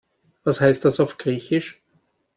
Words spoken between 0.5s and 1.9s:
heißt das auf Griechisch?